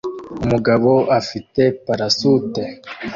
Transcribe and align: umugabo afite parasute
umugabo 0.43 0.91
afite 1.19 1.61
parasute 1.85 2.61